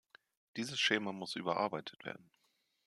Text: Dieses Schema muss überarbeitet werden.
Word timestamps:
Dieses 0.57 0.79
Schema 0.79 1.11
muss 1.11 1.35
überarbeitet 1.35 2.03
werden. 2.05 2.31